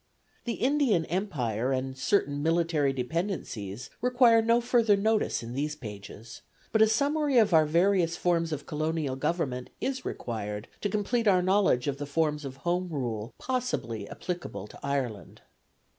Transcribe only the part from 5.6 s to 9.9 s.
pages; but a summary of our various forms of colonial government